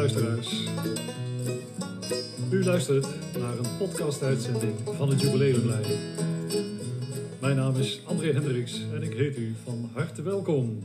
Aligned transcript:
luisteraars. 0.00 0.64
U 2.50 2.64
luistert 2.64 3.06
naar 3.38 3.58
een 3.58 3.76
podcast-uitzending 3.78 4.78
van 4.84 5.08
het 5.08 5.20
Jubileumlijn. 5.20 5.84
Mijn 7.40 7.56
naam 7.56 7.76
is 7.76 8.06
André 8.06 8.32
Hendricks 8.32 8.80
en 8.92 9.02
ik 9.02 9.12
heet 9.12 9.36
u 9.36 9.54
van 9.64 9.90
harte 9.92 10.22
welkom. 10.22 10.78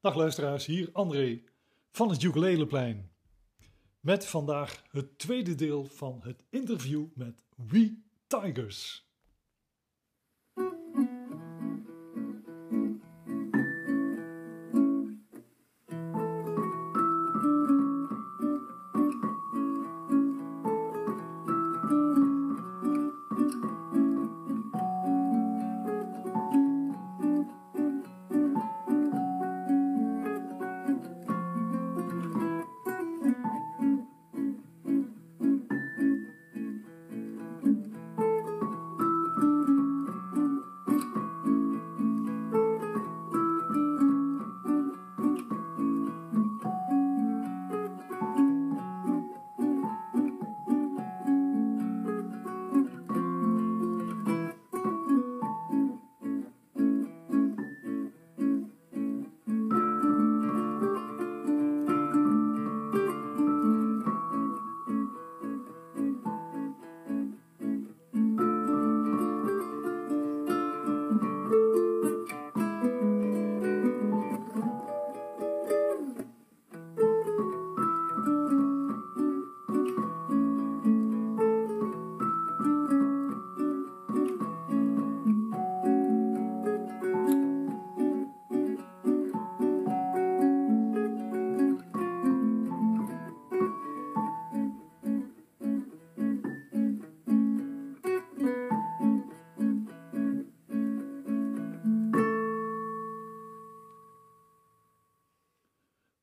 Dag 0.00 0.14
luisteraars, 0.14 0.66
hier 0.66 0.88
André 0.92 1.42
van 1.90 2.10
het 2.10 2.22
Ukuleleplein. 2.22 3.10
Met 4.00 4.26
vandaag 4.26 4.82
het 4.90 5.18
tweede 5.18 5.54
deel 5.54 5.84
van 5.84 6.20
het 6.22 6.44
interview 6.50 7.04
met 7.14 7.42
We 7.54 7.98
Tigers. 8.26 9.09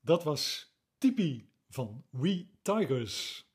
Dat 0.07 0.23
was 0.23 0.73
Tipi 0.97 1.50
van 1.69 2.06
We 2.12 2.47
Tigers. 2.62 3.45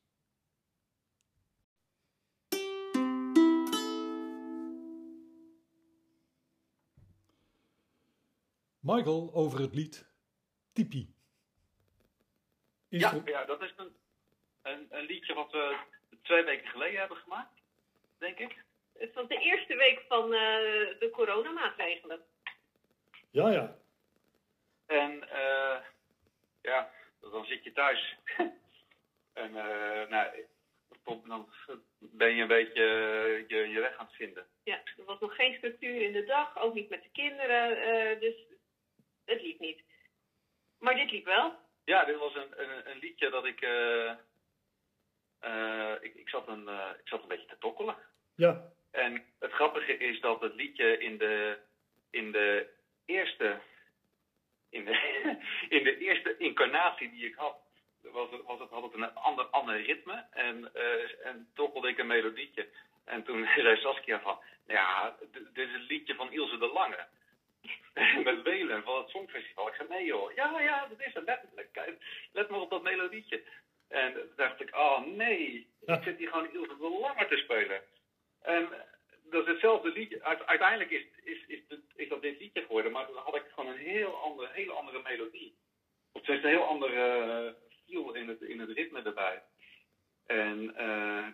Michael 8.80 9.30
over 9.34 9.60
het 9.60 9.74
lied 9.74 10.06
Tipi. 10.72 11.14
Ja, 12.88 13.22
ja, 13.24 13.44
dat 13.44 13.62
is 13.62 13.72
een, 13.76 13.96
een, 14.62 14.86
een 14.90 15.04
liedje 15.04 15.34
wat 15.34 15.50
we 15.50 15.78
twee 16.22 16.44
weken 16.44 16.68
geleden 16.68 16.98
hebben 16.98 17.16
gemaakt, 17.16 17.60
denk 18.18 18.38
ik. 18.38 18.64
Het 18.92 19.14
was 19.14 19.28
de 19.28 19.38
eerste 19.38 19.76
week 19.76 20.04
van 20.08 20.24
uh, 20.24 20.40
de 20.98 21.08
coronamaatregelen. 21.12 22.20
Ja, 23.30 23.50
ja. 23.50 23.76
En 24.86 25.12
uh, 25.12 25.76
ja, 26.62 26.90
dan 27.20 27.44
zit 27.44 27.64
je 27.64 27.72
thuis. 27.72 28.16
en 29.42 29.50
uh, 29.50 30.08
nou, 30.08 30.46
dan 31.04 31.48
ben 31.98 32.34
je 32.34 32.42
een 32.42 32.48
beetje 32.48 32.84
je, 33.48 33.56
je 33.56 33.80
weg 33.80 33.96
aan 33.96 34.06
het 34.06 34.14
vinden. 34.14 34.46
Ja, 34.64 34.82
er 34.96 35.04
was 35.04 35.20
nog 35.20 35.34
geen 35.34 35.54
structuur 35.54 36.02
in 36.02 36.12
de 36.12 36.24
dag, 36.24 36.58
ook 36.58 36.74
niet 36.74 36.88
met 36.88 37.02
de 37.02 37.10
kinderen, 37.12 38.20
dus 38.20 38.34
het 39.24 39.42
liep 39.42 39.58
niet. 39.58 39.82
Maar 40.78 40.94
dit 40.94 41.10
liep 41.10 41.24
wel. 41.24 41.58
Ja, 41.84 42.04
dit 42.04 42.18
was 42.18 42.34
een, 42.34 42.62
een, 42.62 42.90
een 42.90 42.98
liedje 42.98 43.30
dat 43.30 43.44
ik, 43.44 43.60
uh, 43.60 44.12
uh, 45.44 45.94
ik, 46.00 46.14
ik, 46.14 46.28
zat 46.28 46.48
een, 46.48 46.62
uh, 46.62 46.90
ik 46.98 47.08
zat 47.08 47.22
een 47.22 47.28
beetje 47.28 47.46
te 47.46 47.58
tokkelen. 47.58 47.96
Ja. 48.34 48.72
En 48.90 49.24
het 49.38 49.52
grappige 49.52 49.96
is 49.96 50.20
dat 50.20 50.40
het 50.40 50.54
liedje 50.54 50.98
in 50.98 51.18
de, 51.18 51.58
in 52.10 52.32
de 52.32 52.68
eerste 53.04 53.60
in 54.72 54.84
de, 54.84 54.96
in 55.76 55.84
de 55.84 55.98
eerste 55.98 56.36
incarnatie 56.38 57.10
die 57.10 57.26
ik 57.26 57.34
had, 57.34 57.56
was 58.02 58.30
het, 58.30 58.42
was 58.42 58.60
het, 58.60 58.70
had 58.70 58.82
het 58.82 58.94
een 58.94 59.14
ander, 59.14 59.44
ander 59.44 59.82
ritme 59.82 60.24
en, 60.30 60.70
uh, 60.76 61.26
en 61.26 61.48
tokkelde 61.54 61.88
ik 61.88 61.98
een 61.98 62.06
melodietje. 62.06 62.68
En 63.04 63.22
toen 63.22 63.48
zei 63.56 63.76
Saskia 63.76 64.20
van, 64.20 64.38
ja, 64.66 65.16
dit 65.30 65.68
is 65.68 65.74
een 65.74 65.86
liedje 65.88 66.14
van 66.14 66.32
Ilse 66.32 66.58
de 66.58 66.72
Lange. 66.72 67.06
Met 68.24 68.42
Welen 68.42 68.82
van 68.82 68.98
het 68.98 69.08
Songfestival. 69.08 69.68
Ik 69.68 69.74
zei, 69.74 69.88
nee 69.88 70.04
joh, 70.04 70.32
ja, 70.34 70.60
ja, 70.60 70.86
dat 70.86 71.00
is 71.00 71.14
het. 71.14 71.24
Let, 71.24 71.98
let 72.32 72.48
maar 72.48 72.60
op 72.60 72.70
dat 72.70 72.82
melodietje. 72.82 73.42
En 73.88 74.12
toen 74.12 74.32
dacht 74.36 74.60
ik, 74.60 74.76
oh 74.76 75.06
nee, 75.06 75.68
ik 75.86 76.02
zit 76.02 76.18
hier 76.18 76.28
gewoon 76.28 76.52
Ilse 76.52 76.76
de 76.76 76.98
Lange 77.00 77.26
te 77.28 77.36
spelen. 77.36 77.82
En 78.42 78.68
dat 79.32 79.46
is 79.46 79.52
hetzelfde 79.52 79.92
liedje. 79.92 80.22
Uiteindelijk 80.46 80.90
is, 80.90 81.04
is, 81.24 81.46
is, 81.46 81.60
is, 81.96 82.08
dat 82.08 82.22
dit 82.22 82.40
liedje 82.40 82.62
geworden, 82.62 82.92
maar 82.92 83.06
dan 83.06 83.22
had 83.24 83.36
ik 83.36 83.44
gewoon 83.54 83.70
een 83.70 83.78
heel 83.78 84.14
andere, 84.16 84.48
hele 84.52 84.72
andere 84.72 85.02
melodie. 85.02 85.54
Of 86.12 86.22
tenminste 86.22 86.50
een 86.50 86.56
heel 86.56 86.68
andere 86.68 87.56
feel 87.86 88.14
in 88.14 88.28
het, 88.28 88.42
in 88.42 88.60
het 88.60 88.70
ritme 88.70 89.02
erbij. 89.02 89.42
En 90.26 90.74
uh, 90.78 91.26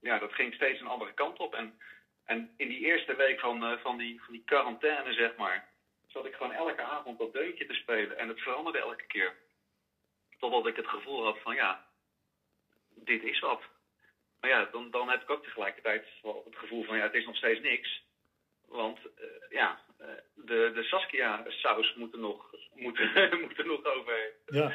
ja, 0.00 0.18
dat 0.18 0.32
ging 0.32 0.54
steeds 0.54 0.80
een 0.80 0.86
andere 0.86 1.14
kant 1.14 1.38
op. 1.38 1.54
En, 1.54 1.78
en 2.24 2.54
in 2.56 2.68
die 2.68 2.80
eerste 2.80 3.16
week 3.16 3.40
van, 3.40 3.64
uh, 3.64 3.78
van, 3.78 3.98
die, 3.98 4.22
van 4.22 4.32
die 4.32 4.44
quarantaine, 4.44 5.12
zeg 5.12 5.36
maar, 5.36 5.68
zat 6.06 6.26
ik 6.26 6.34
gewoon 6.34 6.52
elke 6.52 6.82
avond 6.82 7.18
dat 7.18 7.32
deuntje 7.32 7.66
te 7.66 7.74
spelen. 7.74 8.18
En 8.18 8.28
het 8.28 8.40
veranderde 8.40 8.78
elke 8.78 9.06
keer. 9.06 9.36
Totdat 10.38 10.66
ik 10.66 10.76
het 10.76 10.88
gevoel 10.88 11.24
had 11.24 11.38
van 11.38 11.54
ja, 11.54 11.86
dit 12.94 13.22
is 13.22 13.38
wat. 13.38 13.62
Maar 14.44 14.52
ja, 14.52 14.64
dan, 14.64 14.90
dan 14.90 15.08
heb 15.08 15.22
ik 15.22 15.30
ook 15.30 15.42
tegelijkertijd 15.44 16.06
het 16.44 16.56
gevoel 16.56 16.84
van 16.84 16.96
ja, 16.96 17.02
het 17.02 17.14
is 17.14 17.24
nog 17.24 17.36
steeds 17.36 17.60
niks. 17.60 18.04
Want 18.66 18.98
uh, 18.98 19.50
ja, 19.50 19.80
uh, 20.00 20.06
de, 20.34 20.70
de 20.74 20.82
Saskia-saus 20.82 21.94
moet 21.94 22.12
er 22.12 22.18
nog, 22.18 22.54
moet, 22.74 22.98
moet 23.40 23.58
er 23.58 23.66
nog 23.66 23.84
overheen. 23.84 24.32
Ja. 24.46 24.72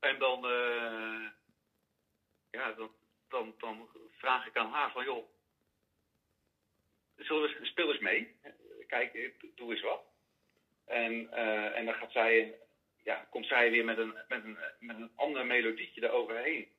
En 0.00 0.18
dan, 0.18 0.44
uh, 0.44 1.26
ja, 2.50 2.72
dan, 2.72 2.90
dan, 3.28 3.54
dan 3.58 3.88
vraag 4.18 4.46
ik 4.46 4.56
aan 4.56 4.70
haar 4.70 4.92
van 4.92 5.04
joh, 5.04 5.28
zullen 7.16 7.58
we, 7.58 7.66
speel 7.66 7.90
eens 7.90 8.00
mee. 8.00 8.36
Kijk, 8.86 9.32
doe 9.54 9.72
eens 9.72 9.82
wat. 9.82 10.02
En, 10.84 11.32
en 11.74 11.84
dan 11.84 11.94
gaat 11.94 12.12
zij, 12.12 12.54
ja, 13.02 13.26
komt 13.30 13.46
zij 13.46 13.70
weer 13.70 13.84
met 13.84 13.98
een, 13.98 14.14
met 14.28 14.44
een, 14.44 14.58
met 14.78 14.96
een 14.96 15.12
ander 15.16 15.46
melodietje 15.46 16.02
eroverheen 16.02 16.74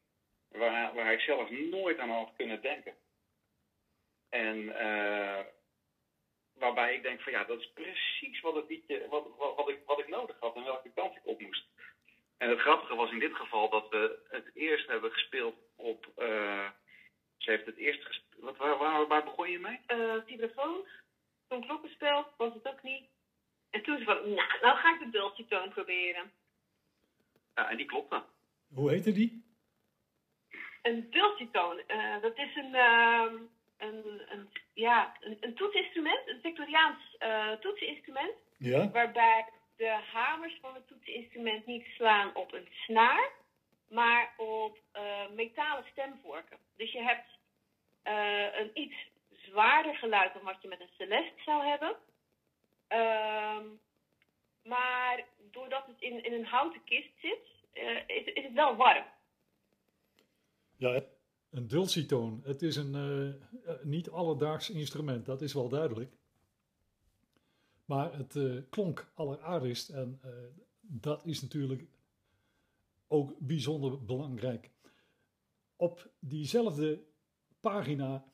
waar, 0.58 0.94
waar 0.94 1.14
ik 1.14 1.20
zelf 1.20 1.50
nooit 1.50 2.00
aan 2.00 2.10
had 2.10 2.34
kunnen 2.36 2.62
denken. 2.62 2.94
En 4.30 4.58
uh, 4.58 5.40
waarbij 6.54 6.96
ik 6.96 7.02
denk 7.02 7.22
van 7.22 7.32
ja, 7.32 7.44
dat 7.44 7.60
is 7.60 7.72
precies 7.74 8.42
wat, 8.42 8.56
het 8.56 8.70
liedje, 8.70 9.08
wat, 9.10 9.28
wat, 9.38 9.56
wat, 9.56 9.70
ik, 9.70 9.80
wat 9.86 10.00
ik 10.00 10.08
nodig 10.08 10.40
had 10.40 10.56
en 10.56 10.64
welke 10.64 10.92
kant 10.96 11.16
ik 11.16 11.26
op 11.26 11.42
moest. 11.42 11.66
En 12.38 12.50
het 12.50 12.60
grappige 12.60 12.96
was 12.96 13.12
in 13.12 13.20
dit 13.20 13.36
geval 13.36 13.70
dat 13.70 13.90
we 13.90 14.20
het 14.30 14.52
eerst 14.54 14.88
hebben 14.88 15.12
gespeeld 15.12 15.56
op. 15.76 16.08
Uh, 16.18 16.70
ze 17.38 17.50
heeft 17.50 17.66
het 17.66 17.78
eerst 17.78 18.06
gespeeld. 18.06 18.44
Wat, 18.44 18.58
waar, 18.58 18.78
waar, 18.78 19.08
waar 19.08 19.24
begon 19.24 19.52
je 19.52 19.60
mee? 19.60 19.80
Uh, 19.88 20.14
vibrafoon. 20.26 20.86
Toen 21.48 21.66
klokkenspel 21.66 22.28
was 22.38 22.54
het 22.54 22.68
ook 22.68 22.84
niet. 22.84 23.06
En 23.70 23.84
toen 23.84 23.96
zei 23.96 24.06
van, 24.06 24.34
nou, 24.34 24.60
nou 24.62 24.78
ga 24.78 24.94
ik 24.94 25.00
de 25.00 25.10
dulcietoon 25.10 25.70
proberen. 25.70 26.32
Ja, 27.56 27.70
en 27.70 27.78
die 27.78 27.86
klopte. 27.86 28.24
Hoe 28.74 28.90
heette 28.90 29.12
die? 29.12 29.47
Een 30.88 31.08
dulcitoon, 31.10 31.82
uh, 31.88 32.22
dat 32.22 32.38
is 32.38 32.56
een, 32.56 32.74
uh, 32.76 33.32
een, 33.78 34.22
een, 34.30 34.50
ja, 34.74 35.18
een, 35.20 35.38
een 35.40 35.56
toetsinstrument, 35.56 36.28
een 36.28 36.40
Victoriaans 36.42 37.16
uh, 37.20 37.52
toetsinstrument. 37.52 38.34
Ja? 38.58 38.90
Waarbij 38.90 39.46
de 39.78 40.00
hamers 40.14 40.58
van 40.62 40.74
het 40.74 40.88
toetsinstrument 40.88 41.66
niet 41.66 41.86
slaan 41.86 42.36
op 42.36 42.54
een 42.54 42.68
snaar, 42.72 43.32
maar 43.90 44.34
op 44.38 44.78
uh, 44.96 45.30
metalen 45.36 45.86
stemvorken. 45.92 46.58
Dus 46.78 46.92
je 46.92 47.02
hebt 47.02 47.30
een 48.54 48.72
iets 48.74 48.96
zwaarder 49.32 49.96
geluid 49.96 50.34
dan 50.34 50.44
wat 50.44 50.62
je 50.62 50.68
met 50.68 50.80
een 50.80 50.96
celeste 50.98 51.42
zou 51.46 51.66
hebben. 51.66 51.96
Ehm, 52.88 53.66
maar 54.64 55.26
doordat 55.52 55.86
het 55.86 56.00
in, 56.00 56.24
in 56.24 56.34
een 56.34 56.46
houten 56.46 56.84
kist 56.84 57.10
zit, 57.22 57.48
is, 58.08 58.24
is 58.24 58.44
het 58.44 58.54
wel 58.54 58.76
warm. 58.76 59.06
Ja, 60.78 61.04
een 61.50 61.68
dulcitoon. 61.68 62.42
Het 62.44 62.62
is 62.62 62.76
een 62.76 62.96
uh, 62.96 63.74
niet 63.84 64.10
alledaags 64.10 64.70
instrument, 64.70 65.26
dat 65.26 65.42
is 65.42 65.54
wel 65.54 65.70
duidelijk. 65.70 66.18
Maar 67.86 68.18
het 68.18 68.36
uh, 68.36 68.62
klonk 68.70 69.12
alleraardigst 69.14 69.90
en 69.90 70.20
uh, 70.26 70.32
dat 70.82 71.26
is 71.26 71.42
natuurlijk 71.42 71.88
ook 73.08 73.40
bijzonder 73.40 74.06
belangrijk. 74.06 74.72
Op 75.76 76.12
diezelfde 76.20 77.04
pagina, 77.60 78.34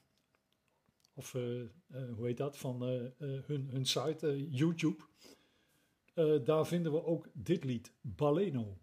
of 1.13 1.31
hoe 1.31 2.25
heet 2.25 2.38
dat, 2.38 2.57
van 2.57 2.81
hun, 2.81 3.69
hun 3.69 3.86
site, 3.86 4.50
YouTube, 4.50 5.04
daar 6.44 6.68
vinden 6.68 6.92
we 6.92 7.04
ook 7.04 7.28
dit 7.34 7.63
lied, 7.63 7.94
Baleno. 8.01 8.78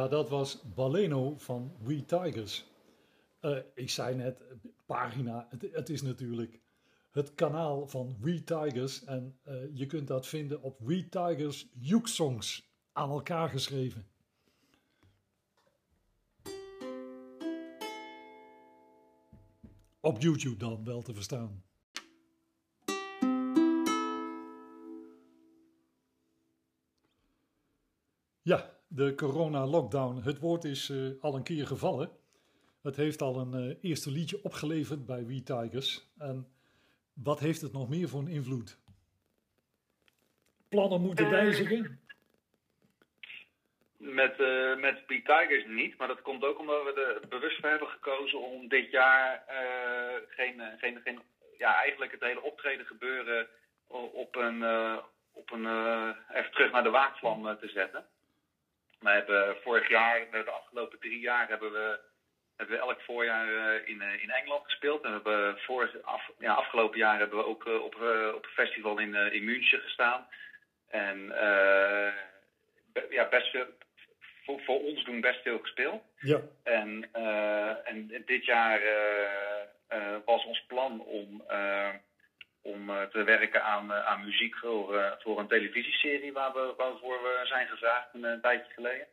Ja, 0.00 0.08
dat 0.08 0.28
was 0.28 0.62
Baleno 0.74 1.34
van 1.38 1.76
We 1.82 2.04
Tigers. 2.04 2.64
Uh, 3.40 3.58
ik 3.74 3.90
zei 3.90 4.16
net, 4.16 4.42
pagina, 4.86 5.48
het, 5.72 5.88
is 5.88 6.02
natuurlijk 6.02 6.60
het 7.10 7.34
kanaal 7.34 7.86
van 7.86 8.16
We 8.20 8.44
Tigers. 8.44 9.04
En 9.04 9.38
uh, 9.48 9.54
je 9.72 9.86
kunt 9.86 10.08
dat 10.08 10.26
vinden 10.26 10.62
op 10.62 10.78
We 10.78 11.08
Tigers 11.08 11.68
Juke 11.72 12.08
Songs, 12.08 12.70
aan 12.92 13.10
elkaar 13.10 13.48
geschreven. 13.48 14.06
Op 20.00 20.20
YouTube 20.20 20.56
dan 20.56 20.84
wel 20.84 21.02
te 21.02 21.14
verstaan. 21.14 21.64
Ja, 28.42 28.79
de 28.92 29.14
corona-lockdown. 29.14 30.22
Het 30.22 30.38
woord 30.38 30.64
is 30.64 30.88
uh, 30.88 31.10
al 31.20 31.34
een 31.34 31.42
keer 31.42 31.66
gevallen. 31.66 32.10
Het 32.82 32.96
heeft 32.96 33.22
al 33.22 33.38
een 33.38 33.68
uh, 33.68 33.76
eerste 33.80 34.10
liedje 34.10 34.40
opgeleverd 34.42 35.06
bij 35.06 35.26
We 35.26 35.42
Tigers. 35.42 36.08
En 36.18 36.46
wat 37.14 37.40
heeft 37.40 37.60
het 37.60 37.72
nog 37.72 37.88
meer 37.88 38.08
voor 38.08 38.20
een 38.20 38.28
invloed? 38.28 38.78
Plannen 40.68 41.00
moeten 41.00 41.24
uh, 41.24 41.30
wijzigen? 41.30 42.00
Met, 43.96 44.38
met 44.78 45.02
We 45.06 45.22
Tigers 45.22 45.64
niet, 45.66 45.96
maar 45.98 46.08
dat 46.08 46.22
komt 46.22 46.44
ook 46.44 46.58
omdat 46.58 46.82
we 46.84 47.20
er 47.20 47.28
bewust 47.28 47.60
voor 47.60 47.68
hebben 47.68 47.88
gekozen 47.88 48.40
om 48.40 48.68
dit 48.68 48.90
jaar 48.90 49.44
geen, 50.28 50.62
geen, 50.78 51.00
geen, 51.04 51.20
ja, 51.58 51.74
eigenlijk 51.74 52.12
het 52.12 52.20
hele 52.20 52.42
optreden 52.42 52.86
gebeuren 52.86 53.46
op 54.12 54.36
een, 54.36 54.64
op 55.32 55.50
een 55.52 55.66
even 56.32 56.50
terug 56.50 56.72
naar 56.72 56.82
de 56.82 56.90
waakvlam 56.90 57.58
te 57.58 57.68
zetten. 57.68 58.04
We 59.00 59.10
hebben 59.10 59.56
vorig 59.62 59.88
jaar, 59.88 60.26
de 60.30 60.50
afgelopen 60.50 60.98
drie 60.98 61.20
jaar, 61.20 61.48
hebben 61.48 61.72
we, 61.72 61.98
hebben 62.56 62.76
we 62.76 62.82
elk 62.82 63.00
voorjaar 63.00 63.48
in, 63.84 64.02
in 64.02 64.30
Engeland 64.30 64.64
gespeeld. 64.64 65.02
En 65.02 65.08
we 65.08 65.14
hebben 65.14 65.58
vorig, 65.58 66.02
af, 66.02 66.30
ja, 66.38 66.52
afgelopen 66.52 66.98
jaar 66.98 67.18
hebben 67.18 67.38
we 67.38 67.46
ook 67.46 67.66
op, 67.66 67.94
op 68.34 68.44
een 68.44 68.50
festival 68.50 68.98
in, 68.98 69.14
in 69.14 69.44
München 69.44 69.80
gestaan. 69.80 70.26
En 70.88 71.18
uh, 71.18 72.12
ja, 73.10 73.28
best 73.28 73.50
veel, 73.50 73.66
voor, 74.44 74.60
voor, 74.60 74.80
ons 74.80 75.04
doen 75.04 75.20
best 75.20 75.42
veel 75.42 75.58
gespeeld. 75.58 76.02
Ja. 76.16 76.40
En, 76.62 77.08
uh, 77.16 77.88
en 77.88 78.22
dit 78.26 78.44
jaar 78.44 78.82
uh, 78.82 80.16
was 80.24 80.44
ons 80.44 80.64
plan 80.66 81.00
om 81.00 81.42
om 82.72 82.90
uh, 82.90 83.02
te 83.02 83.22
werken 83.22 83.64
aan, 83.64 83.90
uh, 83.90 84.06
aan 84.06 84.24
muziek 84.24 84.56
voor, 84.56 84.94
uh, 84.94 85.12
voor 85.18 85.38
een 85.38 85.48
televisieserie 85.48 86.32
waar 86.32 86.52
we, 86.52 86.74
waarvoor 86.76 87.22
we 87.22 87.40
zijn 87.44 87.68
gevraagd 87.68 88.08
een, 88.12 88.40
tijdje 88.40 88.72
geleden. 88.72 89.06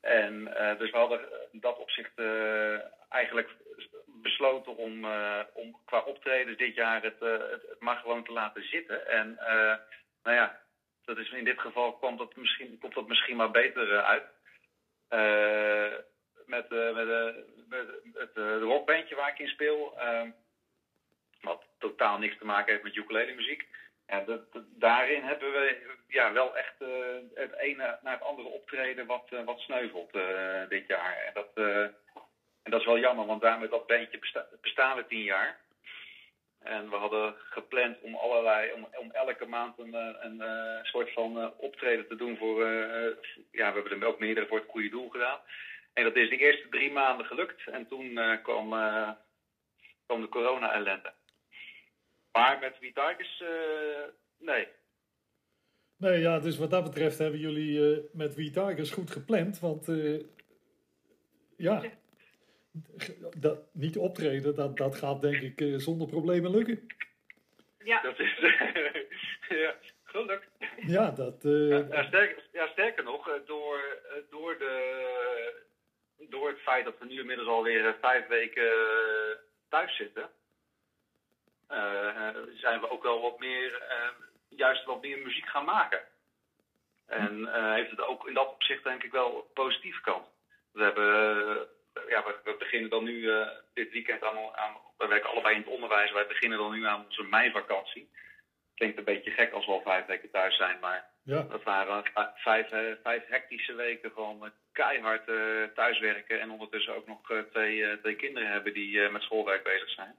En 0.00 0.44
dus 0.78 0.90
we 0.90 0.96
hadden 0.96 1.20
dat 1.52 1.78
opzicht 1.78 2.20
eigenlijk 3.08 3.50
besloten 4.06 4.76
om, 4.76 5.04
om 5.52 5.76
qua 5.84 6.00
optredens 6.00 6.58
dit 6.58 6.74
jaar 6.74 7.02
het, 7.02 7.20
het, 7.20 7.76
maar 7.78 7.96
gewoon 7.96 8.24
te 8.24 8.32
laten 8.32 8.68
zitten. 8.68 9.08
En 9.08 9.38
nou 10.22 10.36
ja, 10.36 10.60
dat 11.04 11.18
is 11.18 11.30
in 11.30 11.44
dit 11.44 11.60
geval 11.60 11.92
kwam 11.92 12.16
dat 12.16 12.36
misschien, 12.36 12.78
komt 12.78 12.94
dat 12.94 13.08
misschien 13.08 13.36
maar 13.36 13.50
beter 13.50 14.02
uit. 14.02 14.24
met, 16.46 16.68
met, 16.68 17.34
met 17.68 17.86
het 18.14 18.62
rockbandje 18.62 19.14
waar 19.14 19.30
ik 19.30 19.38
in 19.38 19.48
speel 19.48 19.94
wat 19.96 20.45
totaal 21.78 22.18
niks 22.18 22.38
te 22.38 22.44
maken 22.44 22.72
heeft 22.72 22.84
met 22.84 22.96
ukulele 22.96 23.34
muziek. 23.34 23.66
Dat, 24.26 24.42
daarin 24.66 25.22
hebben 25.22 25.52
we 25.52 25.96
ja, 26.08 26.32
wel 26.32 26.56
echt 26.56 26.74
uh, 26.78 26.88
het 27.34 27.52
ene 27.58 27.98
naar 28.02 28.12
het 28.12 28.22
andere 28.22 28.48
optreden 28.48 29.06
wat, 29.06 29.28
uh, 29.30 29.44
wat 29.44 29.58
sneuvelt 29.60 30.14
uh, 30.14 30.68
dit 30.68 30.86
jaar. 30.86 31.16
En 31.16 31.32
dat, 31.34 31.50
en 32.62 32.70
dat 32.70 32.80
is 32.80 32.86
wel 32.86 32.98
jammer, 32.98 33.26
want 33.26 33.40
daarmee 33.40 33.68
dat 33.68 33.86
bandje 33.86 34.18
besta 34.18 34.46
bestaan 34.60 34.96
we 34.96 35.06
tien 35.06 35.22
jaar. 35.22 35.58
En 36.62 36.90
we 36.90 36.96
hadden 36.96 37.34
gepland 37.38 38.00
om 38.00 38.14
allerlei, 38.14 38.72
om, 38.72 38.88
om 38.98 39.10
elke 39.10 39.46
maand 39.46 39.78
een, 39.78 39.94
een, 39.94 40.40
een 40.40 40.84
soort 40.84 41.12
van 41.12 41.54
optreden 41.56 42.08
te 42.08 42.16
doen 42.16 42.36
voor, 42.36 42.64
ja, 43.50 43.72
we 43.72 43.80
hebben 43.80 44.00
er 44.00 44.06
ook 44.06 44.18
meerdere 44.18 44.46
voor 44.46 44.58
het 44.58 44.68
goede 44.68 44.88
doel 44.88 45.08
gedaan. 45.08 45.40
En 45.92 46.04
dat 46.04 46.16
is 46.16 46.28
de 46.28 46.36
eerste 46.36 46.68
drie 46.68 46.92
maanden 46.92 47.26
gelukt. 47.26 47.66
En 47.66 47.88
toen 47.88 48.40
kwam, 48.42 48.68
kwam 50.06 50.20
de 50.20 50.28
corona-ellende. 50.28 51.12
Maar 52.36 52.58
met 52.58 52.78
wie 52.78 52.92
Tigers, 52.92 53.40
uh, 53.40 53.48
nee. 54.38 54.68
Nee, 55.96 56.20
ja, 56.20 56.38
dus 56.38 56.58
wat 56.58 56.70
dat 56.70 56.84
betreft 56.84 57.18
hebben 57.18 57.40
jullie 57.40 57.78
uh, 57.78 57.98
met 58.12 58.34
wie 58.34 58.50
Tigers 58.50 58.90
goed 58.90 59.10
gepland. 59.10 59.58
Want 59.58 59.88
uh, 59.88 60.20
ja, 61.56 61.82
dat, 63.36 63.58
niet 63.72 63.96
optreden, 63.98 64.54
dat, 64.54 64.76
dat 64.76 64.96
gaat 64.96 65.20
denk 65.20 65.40
ik 65.40 65.80
zonder 65.80 66.06
problemen 66.06 66.50
lukken. 66.50 66.86
Ja. 67.78 68.00
Dat 68.02 68.18
is, 68.18 68.38
ja, 69.64 69.74
geluk. 70.02 70.48
Ja, 70.76 71.10
dat... 71.10 71.42
Ja, 71.42 72.02
sterker, 72.02 72.42
ja, 72.52 72.66
sterker 72.66 73.04
nog, 73.04 73.40
door, 73.46 73.80
door, 74.30 74.58
de, 74.58 75.64
door 76.28 76.48
het 76.48 76.60
feit 76.60 76.84
dat 76.84 76.98
we 76.98 77.04
nu 77.04 77.20
inmiddels 77.20 77.48
alweer 77.48 77.96
vijf 78.00 78.26
weken 78.26 78.72
thuis 79.68 79.96
zitten 79.96 80.30
zijn 82.54 82.80
we 82.80 82.90
ook 82.90 83.02
wel 83.02 83.20
wat 83.20 83.38
meer, 83.38 83.72
uh, 83.72 84.08
juist 84.48 84.84
wat 84.84 85.02
meer 85.02 85.18
muziek 85.18 85.46
gaan 85.46 85.64
maken. 85.64 86.00
En 87.06 87.38
uh, 87.38 87.72
heeft 87.72 87.90
het 87.90 88.00
ook 88.00 88.28
in 88.28 88.34
dat 88.34 88.48
opzicht 88.48 88.84
denk 88.84 89.02
ik 89.02 89.12
wel 89.12 89.36
een 89.36 89.52
positieve 89.54 90.00
kant. 90.00 90.26
We 90.72 90.82
hebben, 90.82 91.06
ja, 92.08 92.24
we, 92.24 92.36
we, 92.44 92.56
beginnen 92.58 92.90
dan 92.90 93.04
nu 93.04 93.30
dit 93.74 93.92
weekend 93.92 94.22
aan, 94.22 94.36
aan, 94.36 94.76
we 94.98 95.06
werken 95.06 95.30
allebei 95.30 95.54
in 95.54 95.60
het 95.60 95.70
onderwijs, 95.70 96.12
wij 96.12 96.26
beginnen 96.26 96.58
dan 96.58 96.72
nu 96.72 96.86
aan 96.86 97.04
onze 97.04 97.22
meivakantie. 97.22 98.10
Klinkt 98.74 98.98
een 98.98 99.04
beetje 99.04 99.30
gek 99.30 99.52
als 99.52 99.66
we 99.66 99.72
al 99.72 99.82
vijf 99.82 100.06
weken 100.06 100.30
thuis 100.30 100.56
zijn, 100.56 100.78
maar 100.80 101.04
ja. 101.22 101.42
dat 101.42 101.62
waren 101.62 102.04
vijf, 102.34 102.68
vijf 103.02 103.26
hectische 103.26 103.74
weken 103.74 104.12
van 104.12 104.52
keihard 104.72 105.24
thuiswerken 105.74 106.40
en 106.40 106.50
ondertussen 106.50 106.94
ook 106.94 107.06
nog 107.06 107.20
twee, 107.50 108.00
twee 108.00 108.16
kinderen 108.16 108.50
hebben 108.50 108.74
die 108.74 109.08
met 109.08 109.22
schoolwerk 109.22 109.62
bezig 109.62 109.90
zijn. 109.90 110.16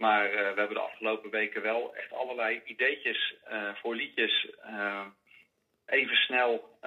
Maar 0.00 0.26
uh, 0.26 0.32
we 0.32 0.58
hebben 0.60 0.74
de 0.74 0.80
afgelopen 0.80 1.30
weken 1.30 1.62
wel 1.62 1.94
echt 1.96 2.12
allerlei 2.12 2.62
ideetjes 2.64 3.34
uh, 3.50 3.74
voor 3.74 3.94
liedjes 3.94 4.48
uh, 4.66 5.06
even 5.86 6.16
snel 6.16 6.78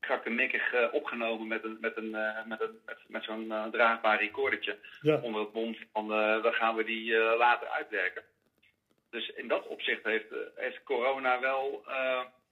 krakkemikkig 0.00 0.92
opgenomen 0.92 1.46
met, 1.46 1.64
een, 1.64 1.76
met, 1.80 1.96
een, 1.96 2.10
met, 2.46 2.60
een, 2.60 2.80
met, 2.86 2.98
met 3.06 3.24
zo'n 3.24 3.52
draagbaar 3.70 4.18
recordertje 4.18 4.78
ja. 5.00 5.20
onder 5.20 5.40
het 5.40 5.52
mond 5.52 5.76
van 5.92 6.08
dan 6.42 6.52
gaan 6.52 6.76
we 6.76 6.84
die 6.84 7.14
later 7.16 7.68
uitwerken. 7.68 8.22
Dus 9.10 9.28
in 9.28 9.48
dat 9.48 9.66
opzicht 9.66 10.04
heeft, 10.04 10.34
heeft 10.54 10.82
corona 10.82 11.40
wel 11.40 11.84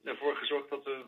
ervoor 0.04 0.36
gezorgd 0.36 0.70
dat 0.70 0.84
we 0.84 1.04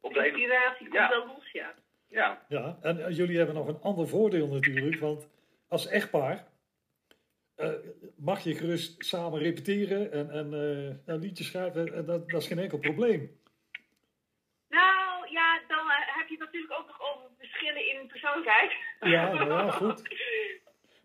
op 0.00 0.14
de 0.14 0.26
inspiratie 0.26 0.88
komt 0.88 0.94
ja. 0.94 1.08
wel 1.08 1.26
los, 1.26 1.50
ja. 1.52 1.74
Ja. 2.08 2.42
ja, 2.48 2.76
en 2.82 3.14
jullie 3.14 3.36
hebben 3.36 3.54
nog 3.54 3.68
een 3.68 3.80
ander 3.82 4.08
voordeel 4.08 4.46
natuurlijk, 4.46 5.00
want 5.00 5.28
als 5.68 5.86
echtpaar 5.86 6.48
mag 8.20 8.44
je 8.44 8.54
gerust 8.54 9.04
samen 9.04 9.38
repeteren 9.38 10.12
en, 10.12 10.30
en 10.30 10.52
uh, 10.52 11.14
een 11.14 11.20
liedje 11.20 11.44
schrijven. 11.44 11.94
En 11.94 12.04
dat, 12.04 12.30
dat, 12.30 12.40
is 12.40 12.46
geen 12.46 12.58
enkel 12.58 12.78
probleem. 12.78 13.38
Nou 14.68 15.30
ja, 15.30 15.60
dan 15.68 15.86
uh, 15.86 16.16
heb 16.18 16.28
je 16.28 16.36
natuurlijk 16.38 16.72
ook 16.72 16.86
nog 16.86 17.00
over 17.00 17.30
verschillen 17.38 17.88
in 17.88 18.06
persoonlijkheid. 18.06 18.72
Ja, 19.00 19.32
ja 19.32 19.70
goed. 19.70 20.02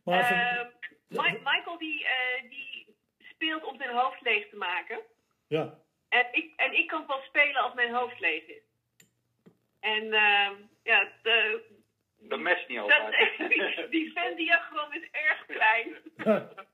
Maar 0.03 0.71
van, 1.09 1.31
Michael 1.43 1.77
die, 1.77 2.05
die 2.49 2.95
speelt 3.17 3.63
om 3.63 3.77
zijn 3.77 3.95
hoofd 3.95 4.21
leeg 4.21 4.49
te 4.49 4.55
maken. 4.55 4.99
Ja. 5.47 5.79
En 6.09 6.27
ik, 6.31 6.53
en 6.55 6.77
ik 6.77 6.87
kan 6.87 7.05
pas 7.05 7.25
spelen 7.25 7.61
als 7.61 7.73
mijn 7.73 7.93
hoofd 7.93 8.19
leeg 8.19 8.47
is. 8.47 8.61
En 9.79 10.03
ja, 10.83 11.11
de, 11.21 11.61
dat 12.19 12.39
matcht 12.39 12.67
niet 12.67 12.79
altijd. 12.79 13.37
Dat, 13.37 13.91
die 13.95 14.11
Venn-diagram 14.11 14.93
is 14.93 15.07
erg 15.11 15.45
klein. 15.45 15.95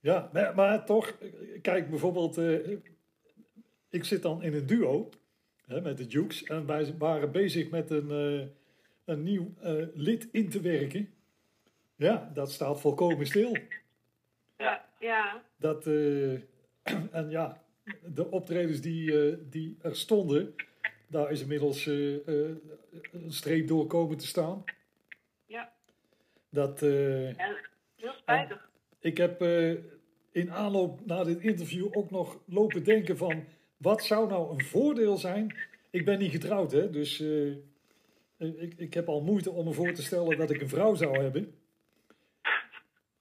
Ja, 0.00 0.30
maar, 0.32 0.54
maar 0.54 0.84
toch, 0.84 1.18
kijk 1.62 1.90
bijvoorbeeld, 1.90 2.38
uh, 2.38 2.78
ik 3.90 4.04
zit 4.04 4.22
dan 4.22 4.42
in 4.42 4.54
een 4.54 4.66
duo 4.66 5.08
hè, 5.66 5.80
met 5.80 5.96
de 5.96 6.06
Dukes 6.06 6.44
en 6.44 6.66
wij 6.66 6.94
waren 6.98 7.32
bezig 7.32 7.70
met 7.70 7.90
een, 7.90 8.10
uh, 8.10 8.46
een 9.04 9.22
nieuw 9.22 9.54
uh, 9.64 9.86
lid 9.94 10.28
in 10.32 10.48
te 10.48 10.60
werken. 10.60 11.14
Ja, 11.96 12.30
dat 12.34 12.52
staat 12.52 12.80
volkomen 12.80 13.26
stil. 13.26 13.56
Ja, 14.56 14.84
ja. 14.98 15.42
Dat, 15.56 15.86
en 17.18 17.30
ja, 17.30 17.62
de 18.04 18.30
optredens 18.30 18.80
die, 18.80 19.48
die 19.48 19.76
er 19.82 19.96
stonden, 19.96 20.54
daar 21.06 21.30
is 21.30 21.40
inmiddels 21.40 21.86
een 21.86 22.60
streep 23.28 23.68
door 23.68 23.86
komen 23.86 24.16
te 24.16 24.26
staan. 24.26 24.64
Ja. 25.46 25.72
Dat, 26.50 26.82
uh, 26.82 27.36
heel 27.96 28.12
spijtig. 28.12 28.70
Ik 29.00 29.16
heb 29.16 29.42
in 30.32 30.52
aanloop 30.52 31.06
naar 31.06 31.24
dit 31.24 31.40
interview 31.40 31.88
ook 31.90 32.10
nog 32.10 32.40
lopen 32.46 32.84
denken 32.84 33.16
van... 33.16 33.44
wat 33.76 34.04
zou 34.04 34.28
nou 34.28 34.52
een 34.52 34.64
voordeel 34.64 35.16
zijn? 35.16 35.56
Ik 35.90 36.04
ben 36.04 36.18
niet 36.18 36.30
getrouwd, 36.30 36.72
hè, 36.72 36.90
dus 36.90 37.20
ik, 38.38 38.74
ik 38.76 38.94
heb 38.94 39.08
al 39.08 39.20
moeite 39.20 39.50
om 39.50 39.64
me 39.64 39.72
voor 39.72 39.92
te 39.92 40.02
stellen 40.02 40.38
dat 40.38 40.50
ik 40.50 40.60
een 40.60 40.68
vrouw 40.68 40.94
zou 40.94 41.22
hebben. 41.22 41.54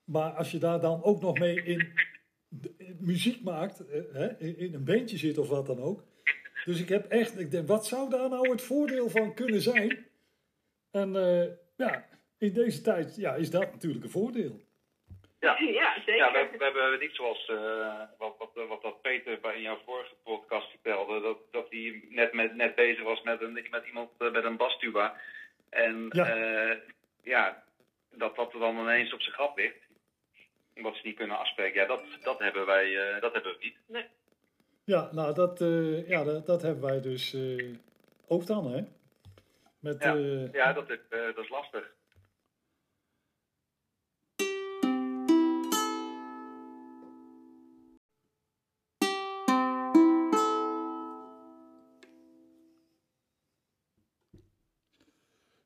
Maar 0.04 0.32
als 0.32 0.52
je 0.52 0.58
daar 0.58 0.80
dan 0.80 1.04
ook 1.04 1.22
nog 1.22 1.40
mee 1.40 1.64
in, 1.64 1.88
muziek 3.00 3.44
maakt, 3.44 3.84
hè, 4.12 4.38
in 4.38 4.74
een 4.74 4.84
bandje 4.84 5.18
zit 5.18 5.38
of 5.38 5.50
wat 5.50 5.66
dan 5.66 5.80
ook... 5.80 6.04
Dus 6.66 6.82
ik 6.82 6.90
heb 6.90 7.06
echt, 7.06 7.40
ik 7.40 7.52
denk, 7.52 7.68
wat 7.68 7.86
zou 7.86 8.10
daar 8.10 8.30
nou 8.30 8.50
het 8.50 8.62
voordeel 8.62 9.10
van 9.10 9.34
kunnen 9.34 9.62
zijn? 9.62 10.06
En 10.92 11.12
ja, 11.78 12.06
in 12.38 12.54
deze 12.54 12.82
tijd 12.82 13.16
ja, 13.16 13.36
is 13.36 13.50
dat 13.50 13.72
natuurlijk 13.72 14.04
een 14.04 14.10
voordeel. 14.10 14.62
Ja, 15.46 15.60
ja 15.82 15.94
zeker. 15.94 16.16
Ja, 16.16 16.32
we, 16.32 16.58
we 16.58 16.64
hebben 16.64 17.00
niet 17.00 17.16
zoals 17.16 17.50
uh, 17.50 18.02
wat, 18.18 18.36
wat, 18.38 18.68
wat, 18.68 18.82
wat 18.82 19.02
Peter 19.02 19.40
bij 19.40 19.56
in 19.56 19.62
jouw 19.62 19.80
vorige 19.86 20.14
podcast 20.24 20.70
vertelde, 20.70 21.22
dat, 21.22 21.38
dat 21.52 21.68
hij 21.70 22.04
net, 22.10 22.34
met, 22.34 22.56
net 22.56 22.76
bezig 22.76 23.04
was 23.04 23.22
met, 23.22 23.42
een, 23.42 23.68
met 23.70 23.86
iemand 23.86 24.10
uh, 24.20 24.32
met 24.32 24.44
een 24.44 24.58
bastuba. 24.58 25.16
En 25.70 26.08
ja, 26.10 26.36
ja 27.24 27.64
dat 28.12 28.36
dat 28.36 28.54
er 28.54 28.60
dan 28.60 28.80
ineens 28.80 29.14
op 29.14 29.22
zijn 29.22 29.36
grap 29.36 29.58
ligt, 29.58 29.78
omdat 30.76 30.96
ze 30.96 31.02
niet 31.04 31.16
kunnen 31.16 31.38
afspreken. 31.38 31.82
Ja, 31.82 31.88
dat, 31.88 32.02
dat 32.22 32.40
hebben 32.40 32.66
wij 32.66 33.20
dat 33.20 33.34
hebben 33.34 33.52
we 33.52 33.58
niet. 33.60 33.78
Nee. 33.88 34.06
Ja, 34.86 35.10
nou, 35.12 35.34
dat, 35.34 35.62
uh, 35.62 36.08
ja, 36.08 36.24
dat, 36.24 36.46
dat, 36.46 36.62
hebben 36.62 36.84
wij 36.84 37.02
dus 37.02 37.34
uh, 37.34 37.76
ook 38.28 38.46
dan, 38.46 38.72
hè? 38.72 38.82
Met, 39.80 40.04
ja, 40.04 40.16
uh, 40.16 40.52
ja 40.54 40.74
dat, 40.74 40.90
is, 40.90 41.00
dat 41.10 41.38
is 41.44 41.50
lastig. 41.50 41.92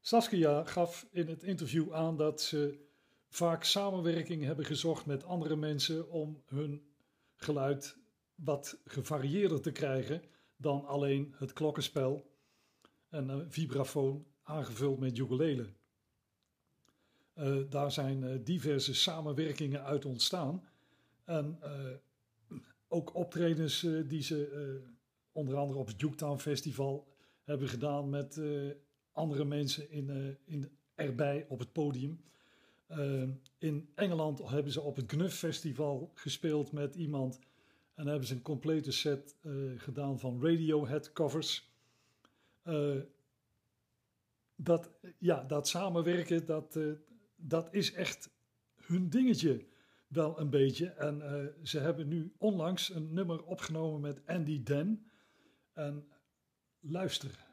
Saskia 0.10 0.64
gaf 0.64 1.08
in 1.12 1.28
het 1.28 1.44
interview 1.44 1.94
aan 1.94 2.18
dat 2.18 2.42
ze 2.42 2.80
vaak 3.28 3.64
samenwerking 3.64 4.44
hebben 4.44 4.66
gezocht 4.66 5.06
met 5.06 5.24
andere 5.24 5.56
mensen 5.56 6.10
om 6.10 6.44
hun 6.46 6.82
geluid 7.36 7.98
wat 8.36 8.78
gevarieerder 8.86 9.62
te 9.62 9.72
krijgen 9.72 10.22
dan 10.58 10.86
alleen 10.86 11.34
het 11.38 11.54
klokkenspel 11.54 12.32
en 13.10 13.30
een 13.30 13.52
vibrafoon 13.52 14.26
aangevuld 14.44 15.00
met 15.00 15.18
ukulele. 15.18 15.66
Uh, 17.36 17.58
daar 17.70 17.92
zijn 17.92 18.24
uh, 18.24 18.40
diverse 18.44 18.94
samenwerkingen 18.94 19.84
uit 19.84 20.06
ontstaan. 20.06 20.70
En 21.26 21.60
uh, 21.64 21.70
ook 22.88 23.16
optredens 23.16 23.88
die 24.06 24.22
ze 24.22 24.82
onder 25.32 25.56
andere 25.56 25.80
op 25.80 25.88
het 25.88 26.02
Juketown 26.02 26.40
Festival 26.40 27.08
hebben 27.50 27.68
gedaan 27.68 28.10
met 28.10 28.38
eh, 28.38 28.70
andere 29.12 29.46
mensen 29.46 29.92
in, 29.92 30.10
eh, 30.10 30.54
in, 30.54 30.70
erbij 30.96 31.46
op 31.50 31.60
het 31.60 31.72
podium. 31.72 32.22
Eh, 32.88 33.24
in 33.58 33.90
Engeland 33.96 34.50
hebben 34.50 34.72
ze 34.72 34.82
op 34.82 34.96
het 34.96 35.12
Gnuff 35.12 35.38
Festival 35.38 36.12
gespeeld 36.14 36.72
met 36.72 36.96
iemand. 36.96 37.40
En 37.94 38.08
hebben 38.08 38.28
ze 38.28 38.34
een 38.34 38.42
complete 38.42 38.92
set 38.92 39.36
gedaan 39.76 40.20
van 40.20 40.44
Radiohead 40.44 41.14
covers. 41.14 41.70
dat, 44.56 44.92
ja, 45.18 45.44
dat 45.44 45.68
samenwerken, 45.68 46.46
dat, 46.46 46.80
dat 47.36 47.74
is 47.74 47.94
echt 47.94 48.30
hun 48.76 49.10
dingetje 49.10 49.66
wel 50.08 50.40
een 50.40 50.50
beetje. 50.50 50.86
En 50.86 51.22
ze 51.64 51.80
hebben 51.80 52.08
nu 52.08 52.34
onlangs 52.38 52.94
een 52.94 53.14
nummer 53.14 53.44
opgenomen 53.44 54.02
met 54.02 54.22
Andy 54.26 54.64
Den. 54.64 55.06
En 55.74 56.08
luister. 56.80 57.49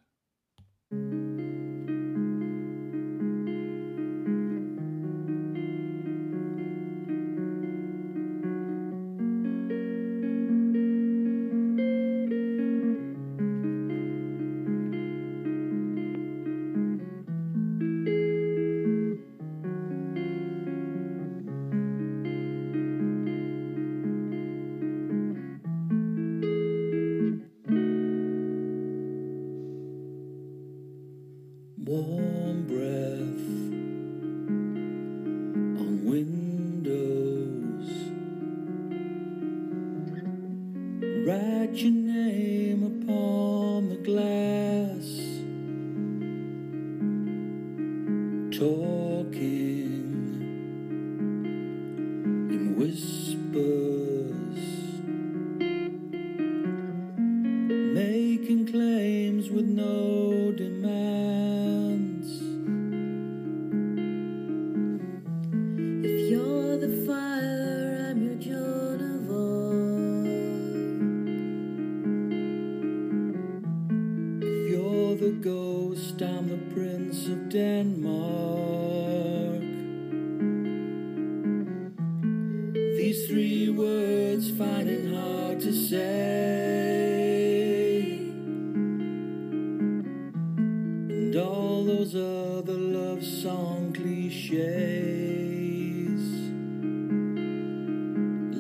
talking 48.59 49.37
in 52.51 52.75
whispers. 52.77 53.26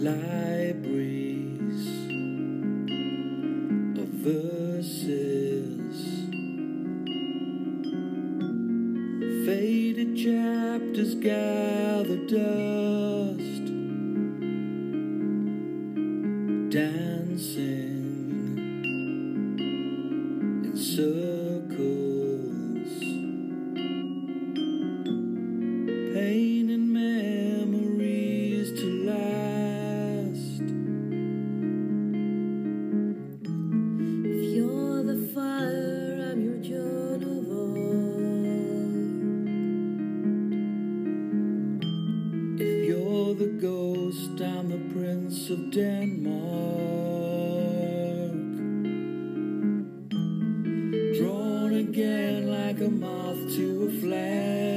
life. 0.06 0.45
a 52.86 52.88
moth 52.88 53.56
to 53.56 53.88
a 53.88 54.00
flame. 54.00 54.75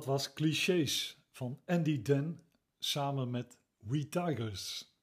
dat 0.00 0.08
was 0.08 0.32
Clichés 0.32 1.18
van 1.30 1.60
Andy 1.66 2.02
Den 2.02 2.40
samen 2.78 3.30
met 3.30 3.58
We 3.78 4.08
Tigers. 4.08 4.94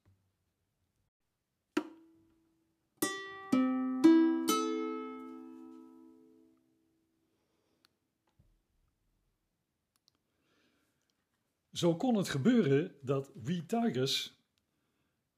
Zo 11.71 11.95
kon 11.95 12.15
het 12.15 12.29
gebeuren 12.29 12.95
dat 13.01 13.31
We 13.43 13.65
Tigers 13.65 14.33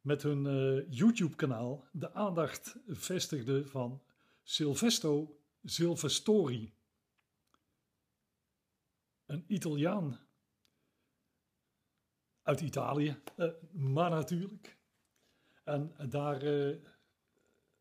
met 0.01 0.23
hun 0.23 0.45
eh, 0.45 0.91
YouTube-kanaal 0.97 1.87
de 1.91 2.13
aandacht 2.13 2.75
vestigde 2.87 3.65
van 3.65 4.01
Silvesto 4.43 5.39
Silvestori. 5.63 6.73
Een 9.29 9.43
Italiaan 9.47 10.19
uit 12.43 12.61
Italië, 12.61 13.21
uh, 13.35 13.49
maar 13.71 14.09
natuurlijk. 14.09 14.77
En 15.63 15.95
daar 16.09 16.43
uh, 16.43 16.75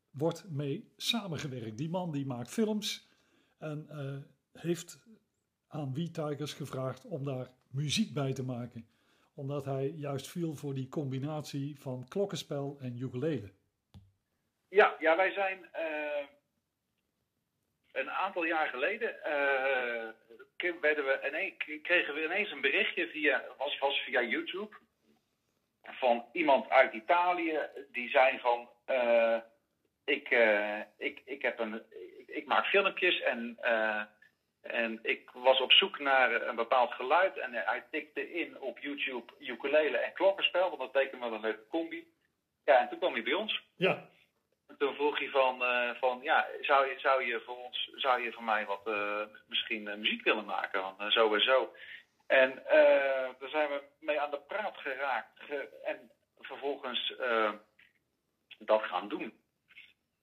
wordt 0.09 0.49
mee 0.49 0.93
samengewerkt. 0.97 1.77
Die 1.77 1.89
man 1.89 2.11
die 2.11 2.25
maakt 2.25 2.49
films 2.49 3.09
en 3.57 3.87
uh, 3.91 4.17
heeft 4.61 4.99
aan 5.67 5.93
We 5.93 6.11
Tigers 6.11 6.53
gevraagd 6.53 7.05
om 7.05 7.23
daar 7.23 7.51
muziek 7.67 8.13
bij 8.13 8.33
te 8.33 8.43
maken. 8.43 8.87
Omdat 9.33 9.65
hij 9.65 9.89
juist 9.89 10.27
viel 10.27 10.55
voor 10.55 10.73
die 10.73 10.89
combinatie 10.89 11.79
van 11.79 12.07
klokkenspel 12.07 12.77
en 12.79 12.97
ukulele. 12.97 13.51
Ja, 14.67 14.95
ja 14.99 15.15
wij 15.15 15.31
zijn 15.31 15.69
een 17.91 18.11
aantal 18.11 18.43
jaar 18.43 18.67
geleden 18.67 19.15
ineens, 21.27 21.53
kregen 21.81 22.13
we 22.13 22.23
ineens 22.23 22.51
een 22.51 22.61
berichtje 22.61 23.07
via, 23.07 23.43
was, 23.57 23.77
was 23.77 23.99
via 23.99 24.21
YouTube 24.21 24.75
van 25.81 26.25
iemand 26.31 26.69
uit 26.69 26.93
Italië 26.93 27.59
die 27.91 28.09
zei 28.09 28.39
van 28.39 28.69
uh, 28.89 29.37
ik, 30.05 30.31
uh, 30.31 30.79
ik, 30.97 31.21
ik, 31.25 31.41
heb 31.41 31.59
een, 31.59 31.83
ik, 32.25 32.45
maak 32.45 32.65
filmpjes 32.65 33.21
en, 33.21 33.57
en 34.61 34.99
ik 35.01 35.29
was 35.33 35.61
op 35.61 35.71
zoek 35.71 35.99
naar 35.99 36.47
een 36.47 36.55
bepaald 36.55 36.93
geluid 36.93 37.37
en 37.37 37.53
hij 37.53 37.83
tikte 37.91 38.31
in 38.31 38.61
op 38.61 38.79
YouTube 38.79 39.33
ukulele 39.39 39.97
en 39.97 40.13
klokkenspel, 40.13 40.69
want 40.69 40.79
dat 40.79 40.93
tekent 40.93 41.21
wel 41.21 41.33
een 41.33 41.41
leuke 41.41 41.67
combi. 41.67 42.07
Ja, 42.65 42.79
en 42.79 42.89
toen 42.89 42.97
kwam 42.97 43.13
hij 43.13 43.23
bij 43.23 43.33
ons. 43.33 43.63
Ja. 43.75 44.09
En 44.79 44.85
toen 44.85 44.95
vroeg 44.95 45.19
hij 45.19 45.29
van, 45.29 45.63
van 45.99 46.19
ja, 46.21 46.47
zou 46.61 46.87
je, 46.87 46.99
zou 46.99 47.25
je 47.25 47.41
voor 47.45 47.57
ons, 47.57 47.91
zou 47.95 48.21
je 48.21 48.31
voor 48.31 48.43
mij 48.43 48.65
wat 48.65 48.89
misschien 49.47 49.99
muziek 49.99 50.23
willen 50.23 50.45
maken? 50.45 50.81
Want 50.81 51.13
zo 51.13 51.33
en 51.33 51.41
zo. 51.41 51.73
En 52.27 52.63
daar 53.39 53.49
zijn 53.49 53.69
we 53.69 53.81
mee 53.99 54.19
aan 54.19 54.31
de 54.31 54.39
praat 54.47 54.77
geraakt. 54.77 55.39
en 55.83 56.11
vervolgens 56.39 57.13
dat 58.59 58.83
gaan 58.83 59.07
doen. 59.07 59.33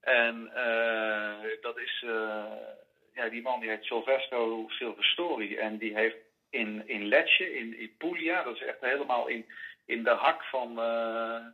En 0.00 0.50
dat 1.60 1.78
is, 1.78 2.04
ja, 3.14 3.28
die 3.30 3.42
man 3.42 3.60
die 3.60 3.68
heet 3.68 3.84
Silvestro 3.84 4.64
Silvestori. 4.68 5.56
En 5.56 5.78
die 5.78 5.94
heeft 5.94 6.16
in, 6.50 6.88
in 6.88 7.08
Lecce, 7.08 7.56
in, 7.56 7.78
in 7.78 7.96
Puglia, 7.98 8.42
dat 8.42 8.54
is 8.54 8.62
echt 8.62 8.80
helemaal 8.80 9.26
in, 9.26 9.46
in 9.84 10.02
de 10.04 10.10
hak 10.10 10.42
van, 10.42 10.74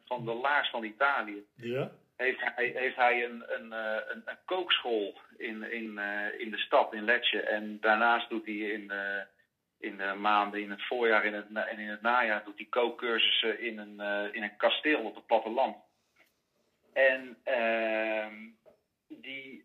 van 0.05 0.25
de 0.25 0.35
laars 0.43 0.71
van 0.71 0.85
Italië. 0.85 1.45
Ja. 1.55 1.91
Heeft 2.17 2.41
hij, 2.41 2.73
heeft 2.75 2.97
hij 2.97 3.25
een, 3.25 3.45
een, 3.47 3.73
een, 3.73 4.23
een 4.25 4.39
kookschool 4.45 5.19
in, 5.37 5.73
in, 5.73 5.99
in 6.39 6.51
de 6.51 6.59
stad, 6.59 6.93
in 6.93 7.05
Lecce. 7.05 7.41
En 7.41 7.81
daarnaast 7.81 8.29
doet 8.29 8.47
hij 8.47 8.55
in 8.55 8.93
in 9.83 9.97
de 9.97 10.15
maanden 10.15 10.61
in 10.61 10.71
het 10.71 10.87
voorjaar 10.87 11.25
en 11.25 11.79
in 11.79 11.89
het, 11.89 12.03
najaar 12.03 12.45
doet 12.45 12.57
hij 12.57 12.67
kookcursussen 12.71 13.61
in 13.61 13.79
een, 13.79 13.97
uh, 13.99 14.35
in 14.35 14.43
een 14.43 14.57
kasteel 14.57 15.01
op 15.01 15.15
het 15.15 15.27
platteland. 15.27 15.77
En 16.93 17.37
uh, 17.45 18.27
die 19.09 19.65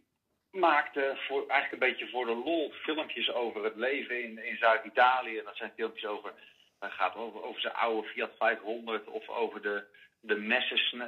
maakte 0.52 1.14
voor, 1.28 1.48
eigenlijk 1.48 1.72
een 1.72 1.90
beetje 1.90 2.10
voor 2.10 2.26
de 2.26 2.36
lol 2.36 2.72
filmpjes 2.72 3.32
over 3.32 3.64
het 3.64 3.76
leven 3.76 4.24
in, 4.24 4.46
in 4.46 4.58
Zuid-Italië. 4.58 5.42
Dat 5.44 5.58
zijn 5.58 5.72
filmpjes 5.76 6.06
over, 6.06 6.34
gaat 6.80 7.16
over, 7.16 7.44
over 7.44 7.62
zijn 7.62 7.74
oude 7.74 8.08
Fiat 8.08 8.32
500 8.38 9.08
of 9.08 9.30
over 9.30 9.62
de, 9.62 9.84
de 10.20 10.36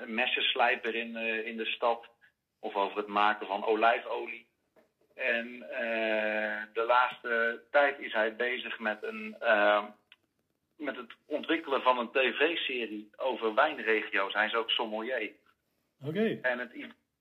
messenslijper 0.07 0.95
in, 0.95 1.09
uh, 1.09 1.47
in 1.47 1.57
de 1.57 1.65
stad. 1.65 2.07
Of 2.59 2.75
over 2.75 2.97
het 2.97 3.07
maken 3.07 3.47
van 3.47 3.65
olijfolie. 3.65 4.47
En 5.15 5.47
uh, 5.55 6.63
de 6.73 6.83
laatste 6.87 7.61
tijd 7.71 7.99
is 7.99 8.13
hij 8.13 8.35
bezig 8.35 8.79
met, 8.79 9.03
een, 9.03 9.35
uh, 9.41 9.83
met 10.75 10.95
het 10.95 11.13
ontwikkelen 11.25 11.81
van 11.81 11.97
een 11.97 12.11
tv-serie 12.11 13.09
over 13.15 13.53
wijnregio's. 13.53 14.33
Hij 14.33 14.45
is 14.45 14.55
ook 14.55 14.69
sommelier. 14.69 15.31
Oké. 16.01 16.09
Okay. 16.09 16.39
En, 16.41 16.59
het, 16.59 16.71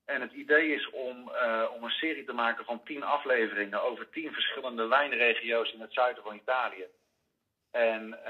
en 0.04 0.20
het 0.20 0.32
idee 0.32 0.74
is 0.74 0.90
om, 0.90 1.30
om 1.74 1.84
een 1.84 1.90
serie 1.90 2.24
te 2.24 2.32
maken 2.32 2.64
van 2.64 2.82
tien 2.84 3.02
afleveringen 3.02 3.82
over 3.82 4.10
tien 4.10 4.32
verschillende 4.32 4.86
wijnregio's 4.86 5.72
in 5.72 5.80
het 5.80 5.92
zuiden 5.92 6.22
van 6.22 6.36
Italië. 6.36 6.86
En, 7.78 8.24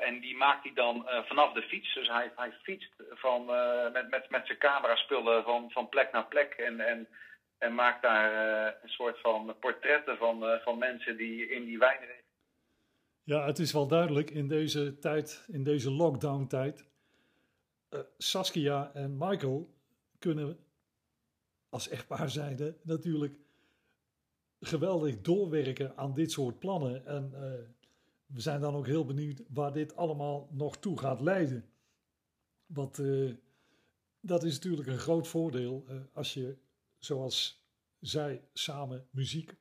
en 0.00 0.20
die 0.20 0.36
maakt 0.36 0.64
hij 0.64 0.72
dan 0.74 1.08
vanaf 1.26 1.52
de 1.52 1.62
fiets. 1.62 1.94
Dus 1.94 2.08
hij, 2.08 2.32
hij 2.36 2.52
fietst 2.62 2.92
van, 3.10 3.44
met, 3.92 4.10
met, 4.10 4.30
met 4.30 4.46
zijn 4.46 4.58
camera-spullen 4.58 5.42
van, 5.42 5.70
van 5.70 5.88
plek 5.88 6.12
naar 6.12 6.26
plek. 6.26 6.52
En, 6.52 6.80
en 6.80 7.08
en 7.58 7.74
maakt 7.74 8.02
daar 8.02 8.32
een 8.82 8.88
soort 8.88 9.20
van 9.20 9.54
portretten 9.60 10.16
van, 10.16 10.60
van 10.64 10.78
mensen 10.78 11.16
die 11.16 11.48
in 11.48 11.64
die 11.64 11.78
wijnregio. 11.78 12.22
Ja, 13.22 13.46
het 13.46 13.58
is 13.58 13.72
wel 13.72 13.86
duidelijk 13.86 14.30
in 14.30 14.48
deze 14.48 14.98
tijd, 14.98 15.44
in 15.48 15.64
deze 15.64 15.90
lockdown-tijd. 15.90 16.86
Saskia 18.18 18.90
en 18.94 19.16
Michael 19.18 19.70
kunnen 20.18 20.58
als 21.68 21.88
echtpaar 21.88 22.30
zijnde 22.30 22.76
natuurlijk 22.82 23.34
geweldig 24.60 25.20
doorwerken 25.20 25.92
aan 25.96 26.14
dit 26.14 26.32
soort 26.32 26.58
plannen. 26.58 27.06
En 27.06 27.32
we 28.28 28.40
zijn 28.40 28.60
dan 28.60 28.74
ook 28.74 28.86
heel 28.86 29.04
benieuwd 29.04 29.42
waar 29.48 29.72
dit 29.72 29.96
allemaal 29.96 30.48
nog 30.50 30.78
toe 30.78 30.98
gaat 30.98 31.20
leiden. 31.20 31.64
Want 32.66 33.00
dat 34.20 34.44
is 34.44 34.54
natuurlijk 34.54 34.88
een 34.88 34.98
groot 34.98 35.28
voordeel 35.28 35.84
als 36.12 36.34
je 36.34 36.56
zoals 36.98 37.66
zij 38.00 38.42
samen 38.52 39.06
muziek 39.10 39.56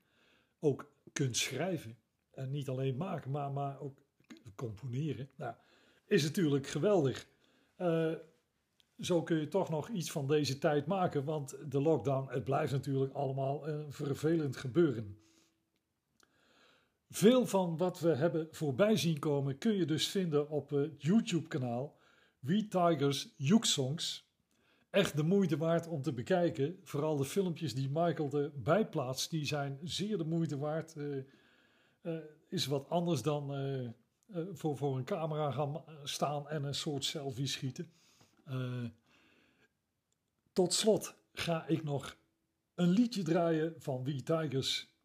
ook 0.59 0.91
kunt 1.13 1.37
schrijven. 1.37 1.97
En 2.31 2.51
niet 2.51 2.69
alleen 2.69 2.97
maken, 2.97 3.31
maar, 3.31 3.51
maar 3.51 3.79
ook 3.79 3.97
componeren. 4.55 5.29
Nou, 5.35 5.55
is 6.07 6.23
natuurlijk 6.23 6.67
geweldig. 6.67 7.27
Uh, 7.77 8.13
zo 8.99 9.23
kun 9.23 9.39
je 9.39 9.47
toch 9.47 9.69
nog 9.69 9.89
iets 9.89 10.11
van 10.11 10.27
deze 10.27 10.57
tijd 10.57 10.85
maken, 10.85 11.23
want 11.23 11.57
de 11.71 11.81
lockdown, 11.81 12.31
het 12.31 12.43
blijft 12.43 12.71
natuurlijk 12.71 13.13
allemaal 13.13 13.67
een 13.67 13.91
vervelend 13.91 14.57
gebeuren. 14.57 15.17
Veel 17.09 17.45
van 17.45 17.77
wat 17.77 17.99
we 17.99 18.15
hebben 18.15 18.47
voorbij 18.51 18.97
zien 18.97 19.19
komen 19.19 19.57
kun 19.57 19.73
je 19.73 19.85
dus 19.85 20.07
vinden 20.07 20.49
op 20.49 20.69
het 20.69 21.03
YouTube-kanaal 21.03 21.97
We 22.39 22.67
Tigers 22.67 23.33
Juke 23.37 23.67
Songs 23.67 24.29
echt 24.89 25.15
de 25.15 25.23
moeite 25.23 25.57
waard 25.57 25.87
om 25.87 26.01
te 26.01 26.13
bekijken. 26.13 26.79
Vooral 26.83 27.17
de 27.17 27.25
filmpjes 27.25 27.73
die 27.73 27.89
Michael 27.89 28.33
erbij 28.33 28.87
plaatst, 28.87 29.29
die 29.29 29.45
zijn 29.45 29.79
zeer 29.83 30.17
de 30.17 30.23
moeite 30.23 30.57
waard. 30.57 30.95
Uh, 30.95 31.23
uh, 32.01 32.17
is 32.49 32.65
wat 32.65 32.89
anders 32.89 33.21
dan 33.21 33.53
voor, 34.51 34.77
voor 34.77 34.97
een 34.97 35.03
camera 35.03 35.51
gaan 35.51 35.83
staan 36.03 36.47
en 36.47 36.63
een 36.63 36.75
soort 36.75 37.03
selfie 37.03 37.47
schieten. 37.47 37.91
tot 40.53 40.73
slot 40.73 41.15
ga 41.33 41.67
ik 41.67 41.83
nog 41.83 42.17
een 42.75 42.89
liedje 42.89 43.23
draaien 43.23 43.73
van 43.77 44.03
We 44.03 44.23
Tigers. 44.23 44.96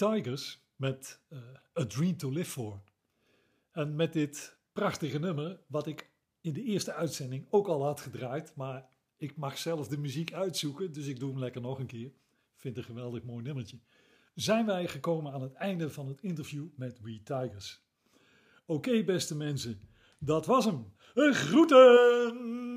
Tigers 0.00 0.62
met 0.76 1.20
uh, 1.32 1.38
A 1.78 1.86
Dream 1.86 2.16
to 2.16 2.30
Live 2.30 2.50
For. 2.50 2.80
En 3.72 3.96
met 3.96 4.12
dit 4.12 4.56
prachtige 4.72 5.18
nummer, 5.18 5.60
wat 5.66 5.86
ik 5.86 6.10
in 6.40 6.52
de 6.52 6.62
eerste 6.62 6.92
uitzending 6.92 7.46
ook 7.50 7.66
al 7.66 7.84
had 7.84 8.00
gedraaid, 8.00 8.54
maar 8.54 8.88
ik 9.16 9.36
mag 9.36 9.58
zelf 9.58 9.88
de 9.88 9.98
muziek 9.98 10.32
uitzoeken, 10.32 10.92
dus 10.92 11.06
ik 11.06 11.18
doe 11.18 11.30
hem 11.30 11.38
lekker 11.38 11.60
nog 11.60 11.78
een 11.78 11.86
keer. 11.86 12.12
Vind 12.56 12.76
een 12.76 12.84
geweldig 12.84 13.22
mooi 13.22 13.42
nummertje. 13.44 13.78
Zijn 14.34 14.66
wij 14.66 14.88
gekomen 14.88 15.32
aan 15.32 15.42
het 15.42 15.52
einde 15.52 15.90
van 15.90 16.08
het 16.08 16.20
interview 16.20 16.66
met 16.74 17.00
We 17.00 17.22
Tigers. 17.22 17.82
Oké, 18.66 19.04
beste 19.04 19.36
mensen, 19.36 19.80
dat 20.18 20.46
was 20.46 20.64
hem. 20.64 20.92
Groeten! 21.14 22.69